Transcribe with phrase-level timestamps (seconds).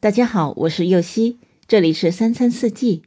[0.00, 3.02] 大家好，我是右希，这里是三餐四季。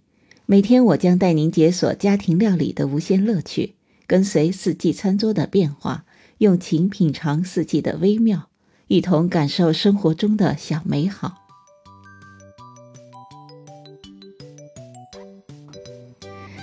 [0.46, 3.76] 每天我将带您解锁家庭料理的无限乐趣，
[4.06, 6.04] 跟随四季餐桌的变化，
[6.40, 8.50] 用情品尝四季的微妙，
[8.90, 11.36] 一同感受生活中的小美好。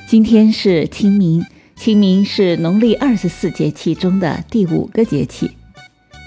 [0.06, 1.42] 今天是清明，
[1.74, 5.52] 清明是农历二十四节气中的第五个节气，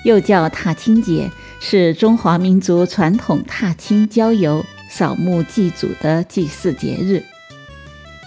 [0.04, 1.29] 又叫踏青节。
[1.63, 7.23] 是中华民族传统踏青郊游、扫墓祭祖的祭祀节日。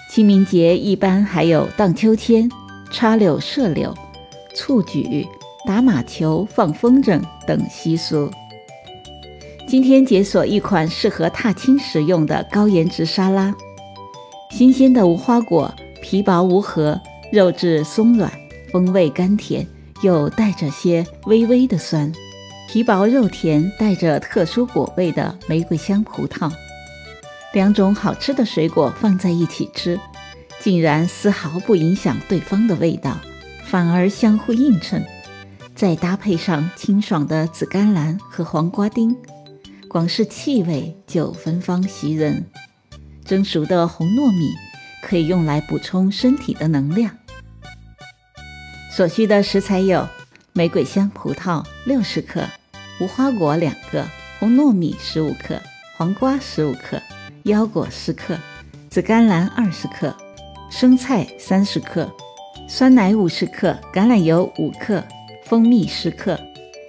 [0.08, 2.48] 清明节一般还有荡秋千、
[2.92, 3.92] 插柳射柳、
[4.54, 5.26] 蹴鞠、
[5.66, 8.30] 打马球、放风筝等习俗。
[9.66, 13.52] 今天解锁一款适合踏青食用的高颜值沙拉：
[14.52, 17.00] 新鲜的无花果，皮薄无核，
[17.32, 18.30] 肉质松软，
[18.70, 19.66] 风味甘甜，
[20.04, 22.12] 又带着些微微的酸。
[22.68, 26.52] 皮薄肉甜，带着特殊果味的玫瑰香葡萄，
[27.54, 29.98] 两种好吃的水果放在一起吃，
[30.60, 33.18] 竟然丝毫不影响对方的味道，
[33.64, 35.02] 反而相互映衬。
[35.74, 39.16] 再搭配上清爽的紫甘蓝和黄瓜丁，
[39.88, 42.44] 光是气味就芬芳袭人。
[43.24, 44.50] 蒸熟的红糯米
[45.02, 47.10] 可以用来补充身体的能量。
[48.96, 50.06] 所需的食材有。
[50.52, 52.44] 玫瑰香葡萄六十克，
[53.00, 54.06] 无花果两个，
[54.38, 55.60] 红糯米十五克，
[55.96, 57.02] 黄瓜十五克，
[57.42, 58.38] 腰果十克，
[58.88, 60.14] 紫甘蓝二十克，
[60.70, 62.08] 生菜三十克，
[62.68, 65.02] 酸奶五十克，橄榄油五克，
[65.44, 66.38] 蜂蜜十克，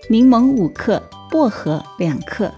[0.07, 2.53] 柠檬五克，薄荷两克。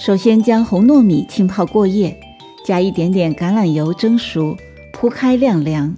[0.00, 2.18] 首先将红糯米浸泡过夜，
[2.64, 4.56] 加一点点橄榄油蒸熟，
[4.94, 5.94] 铺开晾凉。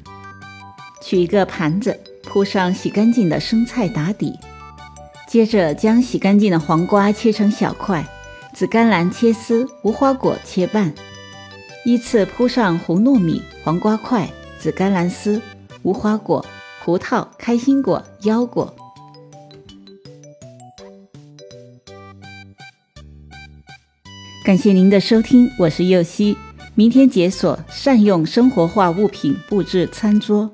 [1.00, 1.96] 取一个盘子。
[2.36, 4.38] 铺上洗干净的生菜打底，
[5.26, 8.06] 接着将洗干净的黄瓜切成小块，
[8.52, 10.92] 紫甘蓝切丝，无花果切半，
[11.86, 15.40] 依次铺上红糯米、黄瓜块、紫甘蓝丝、
[15.82, 16.44] 无花果、
[16.84, 18.76] 葡萄、开心果、腰果。
[24.44, 26.36] 感谢您的收听，我是右希，
[26.74, 30.50] 明天解锁善用生活化物品布置餐桌。